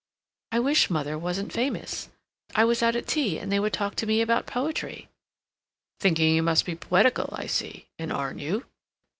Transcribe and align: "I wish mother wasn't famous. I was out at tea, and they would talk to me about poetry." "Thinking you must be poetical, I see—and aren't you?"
"I 0.51 0.57
wish 0.59 0.89
mother 0.89 1.15
wasn't 1.15 1.53
famous. 1.53 2.09
I 2.55 2.65
was 2.65 2.81
out 2.81 2.95
at 2.95 3.05
tea, 3.05 3.37
and 3.37 3.51
they 3.51 3.59
would 3.59 3.71
talk 3.71 3.93
to 3.97 4.07
me 4.07 4.19
about 4.21 4.47
poetry." 4.47 5.09
"Thinking 5.99 6.33
you 6.33 6.41
must 6.41 6.65
be 6.65 6.73
poetical, 6.73 7.29
I 7.33 7.45
see—and 7.45 8.11
aren't 8.11 8.39
you?" 8.39 8.65